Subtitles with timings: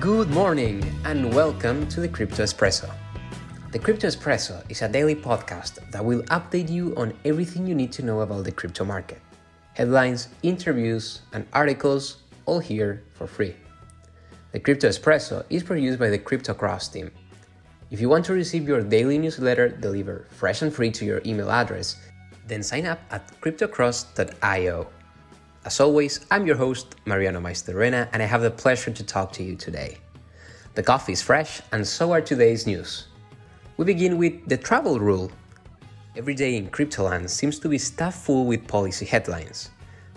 [0.00, 2.90] Good morning and welcome to the Crypto Espresso.
[3.70, 7.92] The Crypto Espresso is a daily podcast that will update you on everything you need
[7.92, 9.20] to know about the crypto market.
[9.74, 13.54] Headlines, interviews, and articles all here for free.
[14.52, 17.10] The Crypto Espresso is produced by the Crypto Cross team.
[17.90, 21.50] If you want to receive your daily newsletter delivered fresh and free to your email
[21.50, 21.96] address,
[22.46, 24.86] then sign up at cryptocros.io.
[25.62, 29.42] As always, I'm your host, Mariano Maistorena, and I have the pleasure to talk to
[29.42, 29.98] you today.
[30.74, 33.08] The coffee is fresh, and so are today's news.
[33.76, 35.30] We begin with the travel rule.
[36.16, 39.68] Every day in Cryptoland seems to be stuffed full with policy headlines.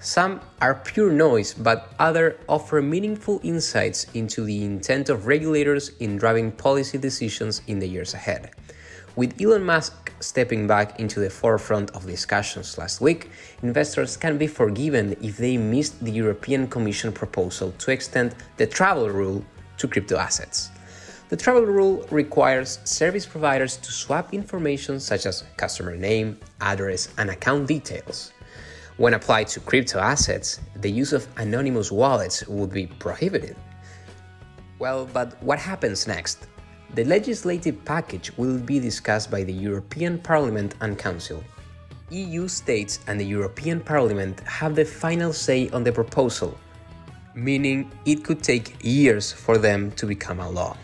[0.00, 6.16] Some are pure noise, but others offer meaningful insights into the intent of regulators in
[6.16, 8.52] driving policy decisions in the years ahead.
[9.16, 13.30] With Elon Musk stepping back into the forefront of discussions last week,
[13.62, 19.08] investors can be forgiven if they missed the European Commission proposal to extend the travel
[19.08, 19.42] rule
[19.78, 20.70] to crypto assets.
[21.30, 27.30] The travel rule requires service providers to swap information such as customer name, address, and
[27.30, 28.34] account details.
[28.98, 33.56] When applied to crypto assets, the use of anonymous wallets would be prohibited.
[34.78, 36.48] Well, but what happens next?
[36.94, 41.42] The legislative package will be discussed by the European Parliament and Council.
[42.10, 46.56] EU states and the European Parliament have the final say on the proposal,
[47.34, 50.76] meaning it could take years for them to become a law.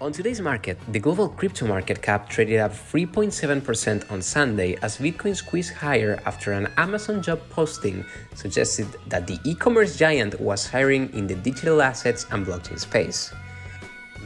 [0.00, 5.36] On today's market, the global crypto market cap traded up 3.7% on Sunday as Bitcoin
[5.36, 11.12] squeezed higher after an Amazon job posting suggested that the e commerce giant was hiring
[11.12, 13.30] in the digital assets and blockchain space.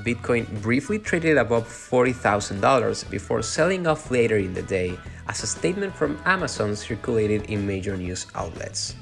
[0.04, 5.94] Bitcoin briefly traded above $40,000 before selling off later in the day as a statement
[5.94, 8.96] from Amazon circulated in major news outlets.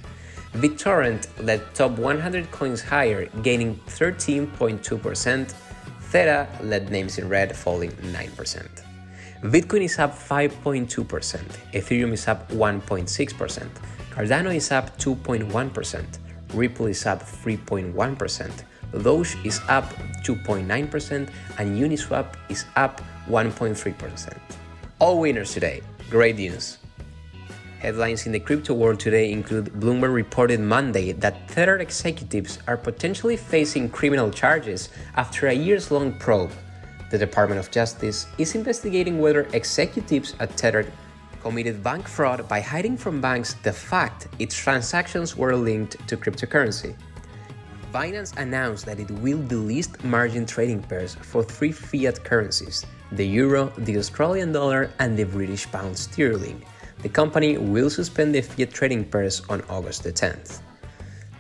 [0.54, 5.54] BitTorrent led top 100 coins higher, gaining 13.2%.
[6.12, 8.68] Theta led names in red, falling 9%.
[9.42, 10.86] Bitcoin is up 5.2%,
[11.72, 13.68] Ethereum is up 1.6%,
[14.12, 16.04] Cardano is up 2.1%,
[16.54, 19.92] Ripple is up 3.1%, Doge is up
[20.22, 24.38] 2.9%, and Uniswap is up 1.3%.
[24.98, 25.82] All winners today.
[26.10, 26.78] Great news.
[27.78, 33.36] Headlines in the crypto world today include Bloomberg reported Monday that Tether executives are potentially
[33.36, 36.52] facing criminal charges after a years long probe.
[37.10, 40.86] The Department of Justice is investigating whether executives at Tether
[41.42, 46.94] committed bank fraud by hiding from banks the fact its transactions were linked to cryptocurrency.
[47.92, 53.70] Binance announced that it will delist margin trading pairs for three fiat currencies the euro,
[53.76, 56.64] the Australian dollar, and the British pound sterling.
[57.02, 60.60] The company will suspend the fiat trading pairs on August the 10th.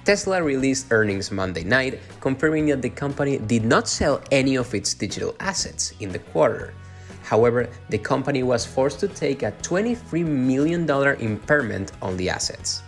[0.04, 4.92] Tesla released earnings Monday night, confirming that the company did not sell any of its
[4.92, 6.74] digital assets in the quarter.
[7.22, 10.84] However, the company was forced to take a $23 million
[11.18, 12.82] impairment on the assets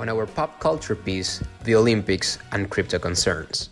[0.00, 3.68] on our pop culture piece, the Olympics and crypto concerns.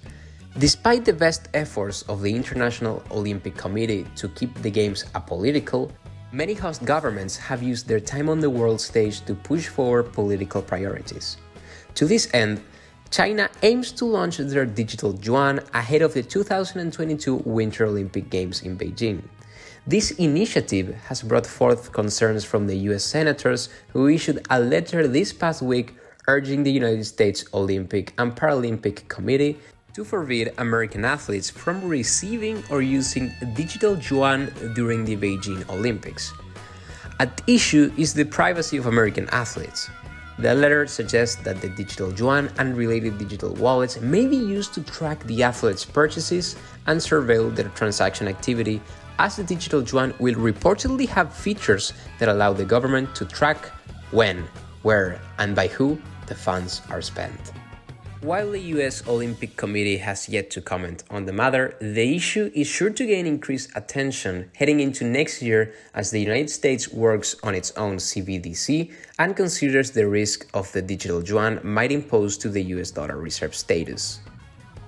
[0.59, 5.91] Despite the best efforts of the International Olympic Committee to keep the Games apolitical,
[6.31, 10.61] many host governments have used their time on the world stage to push forward political
[10.61, 11.39] priorities.
[11.95, 12.61] To this end,
[13.11, 18.77] China aims to launch their digital yuan ahead of the 2022 Winter Olympic Games in
[18.77, 19.23] Beijing.
[19.87, 25.33] This initiative has brought forth concerns from the US senators who issued a letter this
[25.33, 25.95] past week
[26.29, 29.57] urging the United States Olympic and Paralympic Committee
[29.95, 36.33] to forbid American athletes from receiving or using digital yuan during the Beijing Olympics.
[37.19, 39.91] At issue is the privacy of American athletes.
[40.39, 44.85] The letter suggests that the digital yuan and related digital wallets may be used to
[44.85, 46.55] track the athletes' purchases
[46.87, 48.81] and surveil their transaction activity,
[49.19, 53.73] as the digital yuan will reportedly have features that allow the government to track
[54.13, 54.47] when,
[54.83, 55.99] where, and by who
[56.29, 57.53] the funds are spent.
[58.21, 62.67] While the US Olympic Committee has yet to comment on the matter, the issue is
[62.67, 67.55] sure to gain increased attention heading into next year as the United States works on
[67.55, 72.63] its own CBDC and considers the risk of the digital yuan might impose to the
[72.75, 74.19] US dollar reserve status.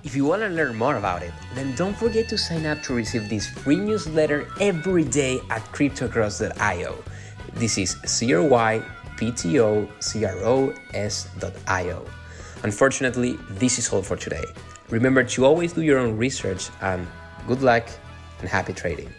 [0.03, 2.93] If you want to learn more about it, then don't forget to sign up to
[2.93, 6.97] receive this free newsletter every day at cryptocros.io.
[7.53, 8.83] This is CRY
[9.21, 9.95] ptocros.io.
[12.63, 14.43] Unfortunately, this is all for today.
[14.89, 17.07] Remember to always do your own research and
[17.47, 17.87] good luck
[18.39, 19.09] and happy trading.